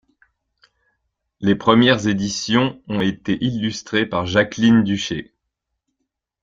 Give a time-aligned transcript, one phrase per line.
[1.41, 5.35] Les premières éditions ont été illustrées par Jacqueline Duché.